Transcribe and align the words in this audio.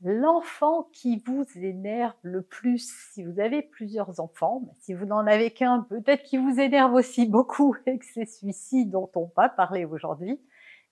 l'enfant 0.00 0.88
qui 0.92 1.22
vous 1.26 1.44
énerve 1.56 2.14
le 2.22 2.42
plus, 2.42 2.92
si 3.12 3.24
vous 3.24 3.40
avez 3.40 3.62
plusieurs 3.62 4.20
enfants, 4.20 4.62
si 4.80 4.94
vous 4.94 5.06
n'en 5.06 5.26
avez 5.26 5.50
qu'un, 5.50 5.86
peut-être 5.88 6.22
qui 6.22 6.36
vous 6.36 6.60
énerve 6.60 6.94
aussi 6.94 7.26
beaucoup 7.26 7.76
et 7.86 7.98
que 7.98 8.04
c'est 8.04 8.26
celui-ci 8.26 8.86
dont 8.86 9.10
on 9.14 9.30
va 9.36 9.48
parler 9.48 9.84
aujourd'hui, 9.84 10.40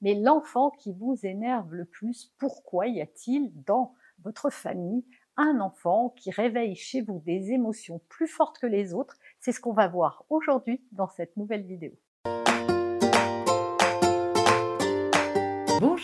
mais 0.02 0.14
l'enfant 0.14 0.70
qui 0.70 0.92
vous 0.92 1.16
énerve 1.22 1.72
le 1.74 1.84
plus, 1.84 2.34
pourquoi 2.38 2.86
y 2.88 3.00
a-t-il 3.00 3.52
dans 3.64 3.94
votre 4.22 4.50
famille 4.50 5.04
un 5.38 5.60
enfant 5.60 6.14
qui 6.16 6.30
réveille 6.30 6.74
chez 6.74 7.02
vous 7.02 7.22
des 7.24 7.52
émotions 7.52 8.00
plus 8.08 8.26
fortes 8.26 8.58
que 8.58 8.66
les 8.66 8.94
autres? 8.94 9.16
C'est 9.38 9.52
ce 9.52 9.60
qu'on 9.60 9.72
va 9.72 9.88
voir 9.88 10.24
aujourd'hui 10.28 10.82
dans 10.92 11.08
cette 11.08 11.36
nouvelle 11.36 11.64
vidéo. 11.64 11.92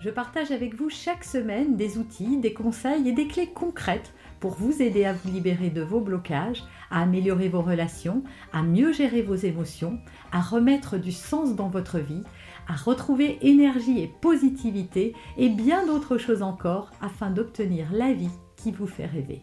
je 0.00 0.10
partage 0.10 0.50
avec 0.50 0.74
vous 0.74 0.90
chaque 0.90 1.24
semaine 1.24 1.76
des 1.76 1.98
outils, 1.98 2.38
des 2.38 2.52
conseils 2.52 3.08
et 3.08 3.12
des 3.12 3.26
clés 3.26 3.48
concrètes 3.48 4.12
pour 4.40 4.52
vous 4.52 4.82
aider 4.82 5.04
à 5.04 5.14
vous 5.14 5.30
libérer 5.30 5.70
de 5.70 5.80
vos 5.80 6.00
blocages, 6.00 6.62
à 6.90 7.02
améliorer 7.02 7.48
vos 7.48 7.62
relations, 7.62 8.22
à 8.52 8.62
mieux 8.62 8.92
gérer 8.92 9.22
vos 9.22 9.34
émotions, 9.34 9.98
à 10.32 10.40
remettre 10.40 10.98
du 10.98 11.12
sens 11.12 11.56
dans 11.56 11.68
votre 11.68 11.98
vie, 11.98 12.22
à 12.68 12.74
retrouver 12.74 13.38
énergie 13.40 14.00
et 14.02 14.12
positivité 14.20 15.14
et 15.38 15.48
bien 15.48 15.86
d'autres 15.86 16.18
choses 16.18 16.42
encore 16.42 16.90
afin 17.00 17.30
d'obtenir 17.30 17.90
la 17.92 18.12
vie 18.12 18.30
qui 18.56 18.72
vous 18.72 18.86
fait 18.86 19.06
rêver. 19.06 19.42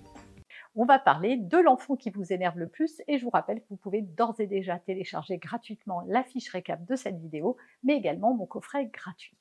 On 0.75 0.85
va 0.85 0.97
parler 0.97 1.37
de 1.37 1.57
l'enfant 1.57 1.95
qui 1.95 2.09
vous 2.09 2.33
énerve 2.33 2.57
le 2.57 2.67
plus 2.67 3.01
et 3.07 3.17
je 3.17 3.23
vous 3.23 3.29
rappelle 3.29 3.61
que 3.61 3.67
vous 3.69 3.77
pouvez 3.77 4.01
d'ores 4.01 4.39
et 4.39 4.47
déjà 4.47 4.79
télécharger 4.79 5.37
gratuitement 5.37 6.03
la 6.07 6.23
fiche 6.23 6.49
récap 6.49 6.83
de 6.85 6.95
cette 6.95 7.19
vidéo, 7.19 7.57
mais 7.83 7.95
également 7.95 8.33
mon 8.33 8.47
coffret 8.47 8.85
gratuit. 8.91 9.37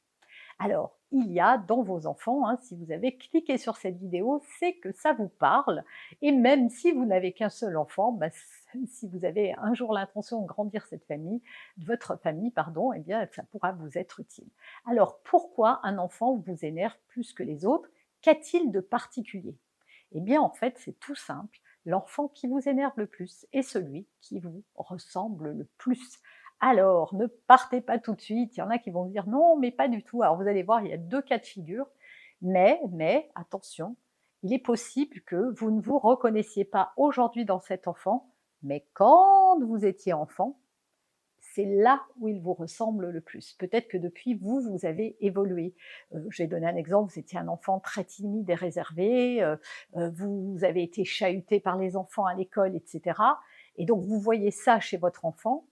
Alors, 0.65 0.97
il 1.11 1.33
y 1.33 1.41
a 1.41 1.59
dans 1.59 1.83
vos 1.83 2.07
enfants, 2.07 2.49
hein, 2.49 2.57
si 2.63 2.77
vous 2.77 2.93
avez 2.93 3.17
cliqué 3.17 3.59
sur 3.59 3.77
cette 3.77 3.99
vidéo, 3.99 4.41
c'est 4.61 4.75
que 4.75 4.93
ça 4.93 5.13
vous 5.13 5.29
parle. 5.29 5.83
Et 6.21 6.31
même 6.31 6.71
si 6.71 6.93
vous 6.93 7.05
n'avez 7.05 7.33
qu'un 7.33 7.49
seul 7.49 7.77
enfant, 7.77 8.13
bah, 8.13 8.29
si 8.87 9.09
vous 9.09 9.25
avez 9.25 9.55
un 9.59 9.75
jour 9.75 9.93
l'intention 9.93 10.41
de 10.41 10.47
grandir 10.47 10.87
cette 10.87 11.05
famille, 11.07 11.43
votre 11.79 12.15
famille, 12.15 12.53
pardon, 12.53 12.93
eh 12.93 13.01
bien, 13.01 13.27
ça 13.33 13.43
pourra 13.43 13.73
vous 13.73 13.99
être 13.99 14.21
utile. 14.21 14.47
Alors, 14.87 15.19
pourquoi 15.25 15.81
un 15.83 15.99
enfant 15.99 16.37
vous 16.37 16.65
énerve 16.65 16.97
plus 17.09 17.33
que 17.33 17.43
les 17.43 17.67
autres? 17.67 17.91
Qu'a-t-il 18.21 18.71
de 18.71 18.79
particulier? 18.79 19.59
Eh 20.13 20.21
bien, 20.21 20.41
en 20.41 20.51
fait, 20.51 20.79
c'est 20.79 20.97
tout 21.01 21.17
simple. 21.17 21.59
L'enfant 21.87 22.29
qui 22.29 22.47
vous 22.47 22.69
énerve 22.69 22.93
le 22.95 23.09
plus 23.09 23.47
est 23.53 23.63
celui 23.63 24.07
qui 24.21 24.39
vous 24.39 24.63
ressemble 24.77 25.51
le 25.51 25.65
plus. 25.77 26.21
Alors, 26.65 27.13
ne 27.17 27.27
partez 27.27 27.81
pas 27.81 27.99
tout 27.99 28.15
de 28.15 28.21
suite. 28.21 28.57
Il 28.57 28.61
y 28.61 28.63
en 28.63 28.71
a 28.71 28.79
qui 28.79 28.91
vont 28.91 29.07
dire 29.07 29.27
non, 29.27 29.59
mais 29.59 29.73
pas 29.73 29.89
du 29.89 30.05
tout. 30.05 30.23
Alors, 30.23 30.37
vous 30.37 30.47
allez 30.47 30.63
voir, 30.63 30.81
il 30.83 30.91
y 30.91 30.95
a 30.95 30.97
deux 30.97 31.21
cas 31.21 31.39
de 31.39 31.45
figure. 31.45 31.89
Mais, 32.41 32.81
mais, 32.93 33.31
attention, 33.35 33.97
il 34.45 34.53
est 34.53 34.61
possible 34.61 35.21
que 35.23 35.53
vous 35.59 35.73
ne 35.73 35.81
vous 35.81 35.99
reconnaissiez 35.99 36.65
pas 36.65 36.93
aujourd'hui 36.97 37.45
dans 37.45 37.61
cet 37.61 37.89
enfant, 37.89 38.31
mais 38.63 38.87
quand 38.95 39.59
vous 39.61 39.85
étiez 39.85 40.13
enfant, 40.13 40.61
c'est 41.41 41.65
là 41.65 42.01
où 42.21 42.29
il 42.29 42.41
vous 42.41 42.55
ressemble 42.55 43.11
le 43.11 43.21
plus. 43.21 43.55
Peut-être 43.55 43.89
que 43.89 43.99
depuis, 43.99 44.35
vous, 44.35 44.61
vous 44.61 44.87
avez 44.87 45.17
évolué. 45.21 45.75
Euh, 46.15 46.25
J'ai 46.31 46.47
donné 46.47 46.67
un 46.69 46.77
exemple, 46.77 47.13
vous 47.13 47.19
étiez 47.19 47.41
un 47.41 47.49
enfant 47.49 47.81
très 47.81 48.05
timide 48.05 48.49
et 48.49 48.55
réservé, 48.55 49.43
euh, 49.43 49.57
euh, 49.97 50.11
vous 50.11 50.59
avez 50.63 50.85
été 50.85 51.05
chahuté 51.05 51.59
par 51.59 51.77
les 51.77 51.97
enfants 51.97 52.25
à 52.25 52.35
l'école, 52.37 52.77
etc. 52.77 53.21
Et 53.77 53.85
donc, 53.85 54.05
vous 54.05 54.21
voyez 54.21 54.53
ça 54.53 54.79
chez 54.79 54.97
votre 54.97 55.25
enfant, 55.25 55.67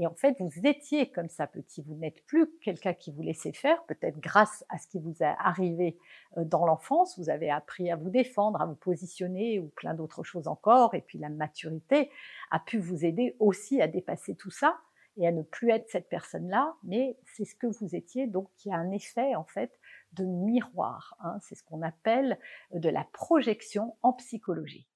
et 0.00 0.06
en 0.06 0.14
fait, 0.14 0.36
vous 0.38 0.64
étiez 0.64 1.10
comme 1.10 1.28
ça 1.28 1.48
petit. 1.48 1.82
Vous 1.82 1.96
n'êtes 1.96 2.24
plus 2.24 2.48
quelqu'un 2.60 2.94
qui 2.94 3.10
vous 3.10 3.22
laissait 3.22 3.52
faire, 3.52 3.82
peut-être 3.86 4.20
grâce 4.20 4.64
à 4.68 4.78
ce 4.78 4.86
qui 4.86 5.00
vous 5.00 5.24
est 5.24 5.34
arrivé 5.40 5.98
euh, 6.36 6.44
dans 6.44 6.64
l'enfance. 6.64 7.18
Vous 7.18 7.30
avez 7.30 7.50
appris 7.50 7.90
à 7.90 7.96
vous 7.96 8.08
défendre, 8.08 8.62
à 8.62 8.66
vous 8.66 8.76
positionner 8.76 9.58
ou 9.58 9.66
plein 9.70 9.94
d'autres 9.94 10.22
choses 10.22 10.46
encore. 10.46 10.94
Et 10.94 11.00
puis 11.00 11.18
la 11.18 11.28
maturité 11.28 12.10
a 12.52 12.60
pu 12.60 12.78
vous 12.78 13.04
aider 13.04 13.34
aussi 13.40 13.82
à 13.82 13.88
dépasser 13.88 14.36
tout 14.36 14.52
ça 14.52 14.78
et 15.16 15.26
à 15.26 15.32
ne 15.32 15.42
plus 15.42 15.70
être 15.70 15.90
cette 15.90 16.08
personne-là. 16.08 16.76
Mais 16.84 17.18
c'est 17.24 17.44
ce 17.44 17.56
que 17.56 17.66
vous 17.66 17.96
étiez. 17.96 18.28
Donc 18.28 18.48
il 18.64 18.68
y 18.68 18.72
a 18.72 18.76
un 18.76 18.92
effet 18.92 19.34
en 19.34 19.44
fait 19.44 19.72
de 20.12 20.24
miroir. 20.24 21.16
Hein. 21.24 21.38
C'est 21.42 21.56
ce 21.56 21.64
qu'on 21.64 21.82
appelle 21.82 22.38
de 22.72 22.88
la 22.88 23.02
projection 23.12 23.96
en 24.02 24.12
psychologie. 24.12 24.86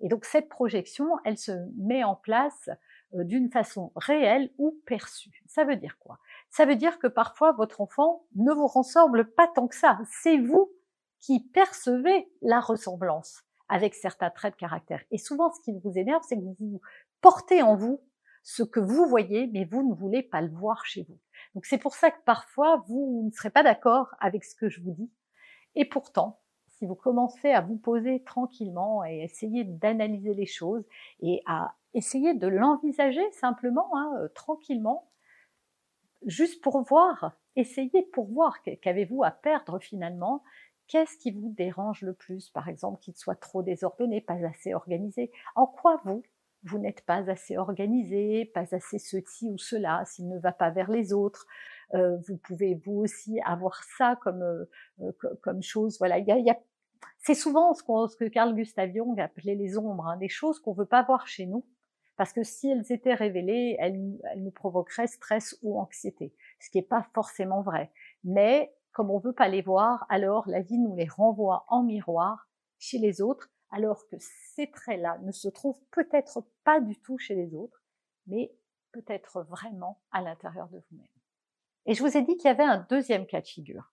Et 0.00 0.08
donc 0.08 0.24
cette 0.24 0.48
projection, 0.48 1.06
elle 1.26 1.36
se 1.36 1.52
met 1.76 2.04
en 2.04 2.16
place 2.16 2.70
euh, 2.70 2.74
d'une 3.12 3.50
façon 3.50 3.92
réelle 3.96 4.50
ou 4.58 4.80
perçue. 4.86 5.42
Ça 5.46 5.64
veut 5.64 5.76
dire 5.76 5.98
quoi? 5.98 6.18
Ça 6.50 6.64
veut 6.64 6.76
dire 6.76 6.98
que 6.98 7.06
parfois 7.06 7.52
votre 7.52 7.80
enfant 7.80 8.24
ne 8.36 8.52
vous 8.52 8.66
ressemble 8.66 9.32
pas 9.32 9.48
tant 9.48 9.68
que 9.68 9.76
ça. 9.76 9.98
C'est 10.10 10.38
vous 10.38 10.72
qui 11.18 11.40
percevez 11.40 12.30
la 12.40 12.60
ressemblance 12.60 13.42
avec 13.68 13.94
certains 13.94 14.30
traits 14.30 14.54
de 14.54 14.58
caractère. 14.58 15.02
Et 15.10 15.18
souvent, 15.18 15.52
ce 15.52 15.60
qui 15.60 15.72
vous 15.78 15.96
énerve, 15.96 16.22
c'est 16.28 16.36
que 16.36 16.42
vous 16.58 16.80
portez 17.20 17.62
en 17.62 17.76
vous 17.76 18.02
ce 18.42 18.62
que 18.62 18.80
vous 18.80 19.06
voyez, 19.06 19.48
mais 19.52 19.64
vous 19.64 19.88
ne 19.88 19.94
voulez 19.94 20.22
pas 20.22 20.40
le 20.40 20.48
voir 20.48 20.84
chez 20.86 21.04
vous. 21.08 21.18
Donc 21.54 21.66
c'est 21.66 21.78
pour 21.78 21.94
ça 21.94 22.10
que 22.10 22.22
parfois, 22.24 22.84
vous 22.88 23.24
ne 23.26 23.30
serez 23.30 23.50
pas 23.50 23.62
d'accord 23.62 24.14
avec 24.18 24.44
ce 24.44 24.54
que 24.54 24.68
je 24.68 24.80
vous 24.80 24.92
dis. 24.92 25.10
Et 25.74 25.84
pourtant, 25.84 26.40
si 26.80 26.86
vous 26.86 26.94
commencez 26.94 27.50
à 27.50 27.60
vous 27.60 27.76
poser 27.76 28.22
tranquillement 28.24 29.04
et 29.04 29.18
essayer 29.18 29.64
d'analyser 29.64 30.32
les 30.32 30.46
choses 30.46 30.82
et 31.20 31.42
à 31.44 31.74
essayer 31.92 32.32
de 32.32 32.46
l'envisager 32.46 33.30
simplement, 33.32 33.94
hein, 33.94 34.14
euh, 34.18 34.28
tranquillement, 34.28 35.10
juste 36.24 36.62
pour 36.62 36.80
voir, 36.80 37.36
essayez 37.54 38.02
pour 38.14 38.28
voir 38.28 38.62
qu'avez-vous 38.62 39.22
à 39.22 39.30
perdre 39.30 39.78
finalement, 39.78 40.42
qu'est-ce 40.86 41.18
qui 41.18 41.32
vous 41.32 41.52
dérange 41.54 42.00
le 42.00 42.14
plus, 42.14 42.48
par 42.48 42.66
exemple 42.68 42.98
qu'il 43.00 43.14
soit 43.14 43.38
trop 43.38 43.62
désordonné, 43.62 44.22
pas 44.22 44.42
assez 44.46 44.72
organisé, 44.72 45.30
en 45.56 45.66
quoi 45.66 46.00
vous, 46.06 46.22
vous 46.62 46.78
n'êtes 46.78 47.02
pas 47.02 47.28
assez 47.30 47.58
organisé, 47.58 48.46
pas 48.46 48.74
assez 48.74 48.98
ceci 48.98 49.50
ou 49.50 49.58
cela, 49.58 50.02
s'il 50.06 50.28
ne 50.28 50.38
va 50.38 50.52
pas 50.52 50.70
vers 50.70 50.90
les 50.90 51.12
autres, 51.12 51.46
vous 51.92 52.36
pouvez 52.36 52.74
vous 52.86 53.00
aussi 53.00 53.40
avoir 53.44 53.82
ça 53.98 54.16
comme 54.22 54.42
euh, 54.42 55.12
comme 55.42 55.62
chose. 55.62 55.98
Voilà, 55.98 56.18
il 56.18 56.26
y 56.26 56.32
a, 56.32 56.38
y 56.38 56.50
a 56.50 56.58
c'est 57.18 57.34
souvent 57.34 57.74
ce, 57.74 57.82
ce, 57.82 58.16
que 58.16 58.28
Carl 58.28 58.54
Gustav 58.54 58.90
Jung 58.94 59.18
appelait 59.20 59.54
les 59.54 59.76
ombres, 59.76 60.06
hein, 60.06 60.16
des 60.16 60.28
choses 60.28 60.58
qu'on 60.58 60.72
veut 60.72 60.86
pas 60.86 61.02
voir 61.02 61.26
chez 61.26 61.46
nous, 61.46 61.64
parce 62.16 62.32
que 62.32 62.42
si 62.42 62.70
elles 62.70 62.92
étaient 62.92 63.14
révélées, 63.14 63.76
elles, 63.78 63.98
nous 64.36 64.50
provoqueraient 64.50 65.06
stress 65.06 65.58
ou 65.62 65.78
anxiété, 65.78 66.34
ce 66.58 66.70
qui 66.70 66.78
n'est 66.78 66.84
pas 66.84 67.06
forcément 67.14 67.62
vrai. 67.62 67.90
Mais 68.24 68.74
comme 68.92 69.10
on 69.10 69.18
veut 69.18 69.32
pas 69.32 69.48
les 69.48 69.62
voir, 69.62 70.04
alors 70.08 70.48
la 70.48 70.60
vie 70.60 70.78
nous 70.78 70.94
les 70.96 71.08
renvoie 71.08 71.64
en 71.68 71.82
miroir 71.82 72.48
chez 72.78 72.98
les 72.98 73.22
autres, 73.22 73.50
alors 73.70 74.06
que 74.08 74.16
ces 74.18 74.70
traits-là 74.70 75.18
ne 75.22 75.32
se 75.32 75.48
trouvent 75.48 75.80
peut-être 75.92 76.44
pas 76.64 76.80
du 76.80 77.00
tout 77.00 77.18
chez 77.18 77.34
les 77.34 77.54
autres, 77.54 77.82
mais 78.26 78.52
peut-être 78.92 79.42
vraiment 79.42 80.00
à 80.10 80.20
l'intérieur 80.20 80.68
de 80.68 80.82
vous-même. 80.90 81.19
Et 81.90 81.94
je 81.94 82.04
vous 82.04 82.16
ai 82.16 82.22
dit 82.22 82.36
qu'il 82.36 82.46
y 82.46 82.52
avait 82.52 82.62
un 82.62 82.86
deuxième 82.88 83.26
cas 83.26 83.40
de 83.40 83.48
figure. 83.48 83.92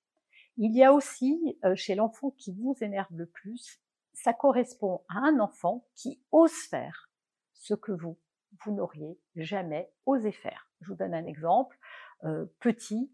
Il 0.58 0.76
y 0.76 0.84
a 0.84 0.94
aussi 0.94 1.58
euh, 1.66 1.74
chez 1.74 1.96
l'enfant 1.96 2.30
qui 2.38 2.54
vous 2.54 2.76
énerve 2.80 3.12
le 3.16 3.26
plus, 3.26 3.82
ça 4.14 4.34
correspond 4.34 5.02
à 5.10 5.18
un 5.18 5.40
enfant 5.40 5.84
qui 5.96 6.22
ose 6.32 6.54
faire 6.70 7.10
ce 7.54 7.74
que 7.74 7.92
vous, 7.92 8.20
vous 8.64 8.72
n'auriez 8.72 9.18
jamais 9.36 9.92
osé 10.06 10.32
faire. 10.32 10.70
Je 10.82 10.90
vous 10.90 10.96
donne 10.96 11.16
un 11.16 11.26
exemple. 11.26 11.76
Euh, 12.24 12.46
petit, 12.60 13.12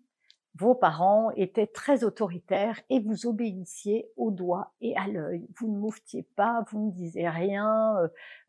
vos 0.56 0.76
parents 0.76 1.32
étaient 1.38 1.68
très 1.68 2.04
autoritaires 2.04 2.82
et 2.90 3.00
vous 3.00 3.26
obéissiez 3.26 4.12
au 4.18 4.32
doigt 4.32 4.74
et 4.82 4.98
à 4.98 5.08
l'œil. 5.08 5.48
Vous 5.56 5.72
ne 5.72 5.80
mouvetiez 5.80 6.24
pas, 6.36 6.66
vous 6.70 6.88
ne 6.88 6.92
disiez 6.92 7.30
rien, 7.30 7.96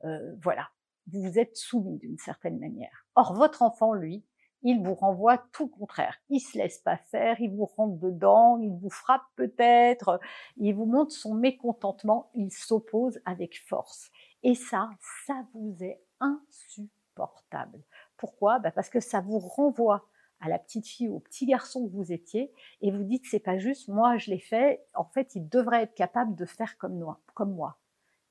euh, 0.03 0.35
voilà. 0.43 0.69
Vous 1.07 1.23
vous 1.23 1.39
êtes 1.39 1.57
soumis 1.57 1.99
d'une 1.99 2.19
certaine 2.19 2.59
manière. 2.59 3.07
Or, 3.15 3.35
votre 3.35 3.63
enfant, 3.63 3.93
lui, 3.93 4.25
il 4.65 4.83
vous 4.83 4.95
renvoie 4.95 5.39
tout 5.53 5.69
contraire. 5.69 6.17
Il 6.31 6.41
se 6.41 6.59
laisse 6.59 6.79
pas 6.79 6.97
faire, 6.97 7.41
il 7.41 7.55
vous 7.55 7.67
rentre 7.67 7.99
dedans, 7.99 8.59
il 8.59 8.73
vous 8.73 8.91
frappe 8.91 9.23
peut-être, 9.37 10.19
il 10.57 10.75
vous 10.75 10.87
montre 10.87 11.13
son 11.13 11.35
mécontentement, 11.35 12.31
il 12.35 12.51
s'oppose 12.51 13.21
avec 13.27 13.61
force. 13.69 14.11
Et 14.43 14.55
ça, 14.55 14.91
ça 15.27 15.47
vous 15.53 15.77
est 15.81 16.03
insupportable. 16.19 17.83
Pourquoi? 18.17 18.59
Bah 18.59 18.73
Parce 18.73 18.89
que 18.89 19.01
ça 19.01 19.21
vous 19.21 19.39
renvoie 19.39 20.09
à 20.41 20.49
la 20.49 20.59
petite 20.59 20.87
fille 20.87 21.09
ou 21.09 21.17
au 21.17 21.21
petit 21.21 21.47
garçon 21.47 21.87
que 21.87 21.93
vous 21.93 22.13
étiez 22.13 22.53
et 22.81 22.91
vous 22.91 23.05
dites 23.05 23.25
c'est 23.31 23.39
pas 23.39 23.59
juste, 23.59 23.89
moi 23.89 24.19
je 24.19 24.31
l'ai 24.31 24.41
fait, 24.41 24.85
en 24.95 25.05
fait 25.05 25.35
il 25.35 25.49
devrait 25.49 25.83
être 25.85 25.95
capable 25.95 26.35
de 26.35 26.45
faire 26.45 26.77
comme. 26.79 27.15
Comme 27.35 27.55
moi. 27.55 27.79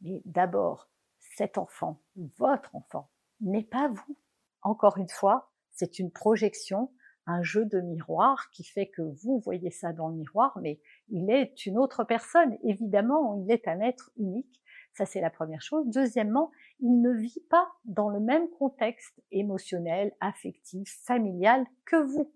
Mais 0.01 0.21
d'abord, 0.25 0.89
cet 1.19 1.57
enfant, 1.57 2.01
votre 2.37 2.75
enfant, 2.75 3.09
n'est 3.41 3.63
pas 3.63 3.87
vous. 3.87 4.17
encore 4.61 4.97
une 4.97 5.09
fois, 5.09 5.52
c'est 5.73 5.99
une 5.99 6.11
projection, 6.11 6.91
un 7.25 7.41
jeu 7.41 7.65
de 7.65 7.79
miroir 7.81 8.49
qui 8.51 8.63
fait 8.63 8.87
que 8.87 9.01
vous 9.01 9.39
voyez 9.39 9.71
ça 9.71 9.93
dans 9.93 10.07
le 10.07 10.15
miroir, 10.15 10.57
mais 10.61 10.79
il 11.09 11.29
est 11.29 11.65
une 11.65 11.77
autre 11.77 12.03
personne. 12.03 12.57
Évidemment, 12.63 13.41
il 13.43 13.51
est 13.51 13.67
un 13.67 13.79
être 13.79 14.11
unique. 14.17 14.61
Ça, 14.93 15.05
c'est 15.05 15.21
la 15.21 15.31
première 15.31 15.61
chose. 15.61 15.87
Deuxièmement, 15.87 16.51
il 16.79 17.01
ne 17.01 17.11
vit 17.11 17.43
pas 17.49 17.67
dans 17.85 18.09
le 18.09 18.19
même 18.19 18.47
contexte 18.49 19.21
émotionnel, 19.31 20.13
affectif, 20.19 20.99
familial 21.03 21.65
que 21.85 21.95
vous. 21.95 22.31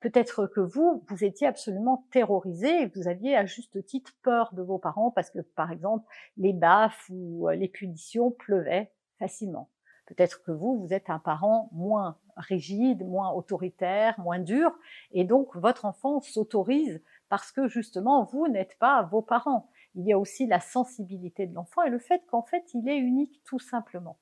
Peut-être 0.00 0.46
que 0.46 0.60
vous, 0.60 1.02
vous 1.08 1.24
étiez 1.24 1.46
absolument 1.46 2.06
terrorisé 2.10 2.82
et 2.82 2.86
vous 2.94 3.08
aviez 3.08 3.36
à 3.36 3.46
juste 3.46 3.84
titre 3.86 4.12
peur 4.22 4.54
de 4.54 4.62
vos 4.62 4.78
parents 4.78 5.10
parce 5.10 5.30
que, 5.30 5.40
par 5.40 5.70
exemple, 5.72 6.04
les 6.36 6.52
baffes 6.52 7.06
ou 7.08 7.48
euh, 7.48 7.54
les 7.54 7.68
punitions 7.68 8.30
pleuvaient 8.30 8.92
facilement. 9.18 9.70
Peut-être 10.06 10.42
que 10.42 10.50
vous, 10.50 10.78
vous 10.78 10.92
êtes 10.92 11.08
un 11.08 11.18
parent 11.18 11.68
moins 11.72 12.18
rigide, 12.36 13.06
moins 13.06 13.30
autoritaire, 13.30 14.18
moins 14.18 14.38
dur, 14.38 14.76
et 15.12 15.24
donc 15.24 15.56
votre 15.56 15.84
enfant 15.84 16.20
s'autorise 16.20 17.02
parce 17.28 17.52
que 17.52 17.68
justement, 17.68 18.24
vous 18.24 18.48
n'êtes 18.48 18.78
pas 18.78 19.02
vos 19.02 19.22
parents. 19.22 19.70
Il 19.94 20.06
y 20.06 20.12
a 20.12 20.18
aussi 20.18 20.46
la 20.46 20.60
sensibilité 20.60 21.46
de 21.46 21.54
l'enfant 21.54 21.82
et 21.82 21.90
le 21.90 21.98
fait 21.98 22.22
qu'en 22.26 22.42
fait, 22.42 22.64
il 22.74 22.88
est 22.88 22.98
unique 22.98 23.42
tout 23.44 23.58
simplement. 23.58 24.18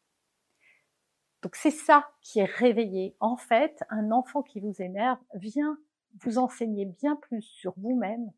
Donc 1.43 1.57
c'est 1.57 1.73
ça 1.73 2.09
qui 2.21 2.39
est 2.39 2.45
réveillé. 2.45 3.17
En 3.19 3.37
fait, 3.37 3.83
un 3.91 4.13
enfant 4.13 4.43
qui 4.43 4.61
vous 4.61 4.81
énerve 4.81 5.19
vient 5.35 5.77
vous 6.21 6.39
enseigner 6.39 6.85
bien 6.85 7.17
plus 7.17 7.43
sur 7.43 7.75
vous-même 7.79 8.31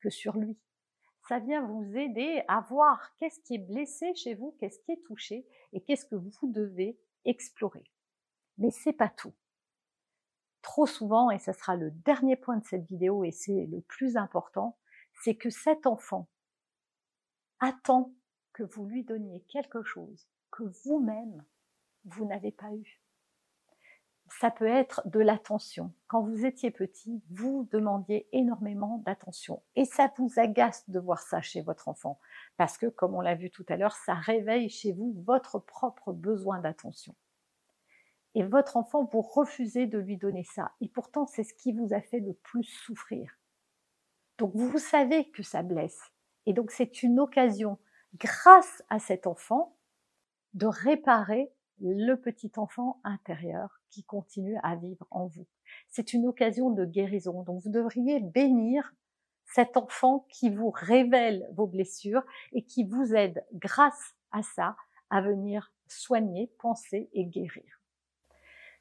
que 0.00 0.10
sur 0.10 0.36
lui. 0.36 0.58
Ça 1.28 1.40
vient 1.40 1.60
vous 1.60 1.84
aider 1.94 2.42
à 2.48 2.62
voir 2.62 3.14
qu'est-ce 3.16 3.38
qui 3.40 3.56
est 3.56 3.58
blessé 3.58 4.14
chez 4.14 4.34
vous, 4.34 4.56
qu'est-ce 4.58 4.80
qui 4.80 4.92
est 4.92 5.04
touché 5.04 5.46
et 5.74 5.82
qu'est-ce 5.82 6.06
que 6.06 6.14
vous 6.14 6.32
devez 6.50 6.98
explorer. 7.26 7.84
Mais 8.56 8.70
c'est 8.70 8.94
pas 8.94 9.10
tout. 9.10 9.34
Trop 10.62 10.86
souvent, 10.86 11.30
et 11.30 11.38
ce 11.38 11.52
sera 11.52 11.76
le 11.76 11.90
dernier 11.90 12.36
point 12.36 12.56
de 12.56 12.64
cette 12.64 12.86
vidéo 12.86 13.24
et 13.24 13.30
c'est 13.30 13.66
le 13.66 13.82
plus 13.82 14.16
important, 14.16 14.78
c'est 15.22 15.36
que 15.36 15.50
cet 15.50 15.86
enfant 15.86 16.30
attend 17.60 18.14
que 18.54 18.62
vous 18.62 18.86
lui 18.86 19.04
donniez 19.04 19.42
quelque 19.48 19.82
chose 19.82 20.26
que 20.50 20.62
vous-même 20.84 21.44
vous 22.04 22.24
n'avez 22.24 22.52
pas 22.52 22.72
eu. 22.72 23.02
Ça 24.30 24.50
peut 24.50 24.66
être 24.66 25.02
de 25.06 25.20
l'attention. 25.20 25.92
Quand 26.06 26.22
vous 26.22 26.44
étiez 26.44 26.70
petit, 26.70 27.22
vous 27.30 27.66
demandiez 27.72 28.28
énormément 28.32 28.98
d'attention. 28.98 29.62
Et 29.74 29.84
ça 29.84 30.12
vous 30.18 30.30
agace 30.36 30.88
de 30.88 31.00
voir 31.00 31.20
ça 31.22 31.40
chez 31.40 31.62
votre 31.62 31.88
enfant. 31.88 32.20
Parce 32.56 32.76
que, 32.76 32.86
comme 32.86 33.14
on 33.14 33.20
l'a 33.20 33.34
vu 33.34 33.50
tout 33.50 33.64
à 33.68 33.76
l'heure, 33.76 33.94
ça 33.94 34.14
réveille 34.14 34.68
chez 34.68 34.92
vous 34.92 35.14
votre 35.24 35.58
propre 35.58 36.12
besoin 36.12 36.60
d'attention. 36.60 37.14
Et 38.34 38.44
votre 38.44 38.76
enfant, 38.76 39.04
vous 39.04 39.22
refusez 39.22 39.86
de 39.86 39.98
lui 39.98 40.16
donner 40.18 40.44
ça. 40.44 40.72
Et 40.80 40.88
pourtant, 40.88 41.26
c'est 41.26 41.44
ce 41.44 41.54
qui 41.54 41.72
vous 41.72 41.94
a 41.94 42.00
fait 42.00 42.20
le 42.20 42.34
plus 42.34 42.64
souffrir. 42.64 43.38
Donc, 44.36 44.54
vous 44.54 44.78
savez 44.78 45.30
que 45.30 45.42
ça 45.42 45.62
blesse. 45.62 46.12
Et 46.46 46.52
donc, 46.52 46.70
c'est 46.70 47.02
une 47.02 47.18
occasion, 47.18 47.78
grâce 48.14 48.82
à 48.90 48.98
cet 48.98 49.26
enfant, 49.26 49.76
de 50.54 50.66
réparer 50.66 51.50
le 51.80 52.14
petit 52.14 52.52
enfant 52.56 53.00
intérieur 53.04 53.80
qui 53.90 54.04
continue 54.04 54.56
à 54.62 54.76
vivre 54.76 55.06
en 55.10 55.26
vous. 55.26 55.46
C'est 55.88 56.12
une 56.12 56.26
occasion 56.26 56.70
de 56.70 56.84
guérison. 56.84 57.42
Donc 57.42 57.62
vous 57.62 57.70
devriez 57.70 58.20
bénir 58.20 58.92
cet 59.44 59.76
enfant 59.76 60.26
qui 60.30 60.50
vous 60.50 60.70
révèle 60.70 61.48
vos 61.54 61.66
blessures 61.66 62.24
et 62.52 62.64
qui 62.64 62.84
vous 62.84 63.14
aide 63.14 63.44
grâce 63.52 64.14
à 64.30 64.42
ça 64.42 64.76
à 65.10 65.20
venir 65.22 65.72
soigner, 65.86 66.50
penser 66.58 67.08
et 67.14 67.24
guérir. 67.24 67.77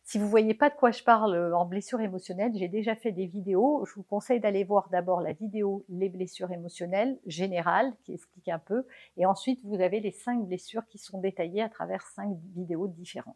Si 0.10 0.20
vous 0.20 0.30
voyez 0.30 0.54
pas 0.54 0.70
de 0.70 0.76
quoi 0.76 0.92
je 0.92 1.04
parle 1.04 1.36
euh, 1.36 1.54
en 1.54 1.66
blessure 1.66 2.00
émotionnelle, 2.00 2.54
j'ai 2.56 2.70
déjà 2.70 2.96
fait 2.96 3.12
des 3.12 3.26
vidéos. 3.26 3.84
Je 3.86 3.96
vous 3.96 4.04
conseille 4.04 4.40
d'aller 4.40 4.64
voir 4.64 4.88
d'abord 4.90 5.20
la 5.20 5.34
vidéo 5.34 5.84
Les 5.90 6.08
blessures 6.08 6.50
émotionnelles 6.50 7.20
générales 7.26 7.92
qui 8.04 8.14
explique 8.14 8.48
un 8.48 8.58
peu. 8.58 8.86
Et 9.18 9.26
ensuite, 9.26 9.60
vous 9.66 9.82
avez 9.82 10.00
les 10.00 10.12
cinq 10.12 10.46
blessures 10.46 10.88
qui 10.88 10.98
sont 10.98 11.20
détaillées 11.20 11.62
à 11.62 11.68
travers 11.68 12.04
cinq 12.16 12.38
vidéos 12.56 12.88
différentes. 12.88 13.36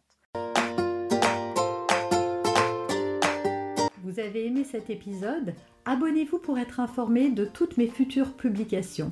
Vous 4.01 4.21
avez 4.21 4.45
aimé 4.47 4.63
cet 4.63 4.89
épisode? 4.89 5.53
Abonnez-vous 5.83 6.39
pour 6.39 6.57
être 6.57 6.79
informé 6.79 7.31
de 7.31 7.43
toutes 7.43 7.75
mes 7.75 7.87
futures 7.87 8.37
publications. 8.37 9.11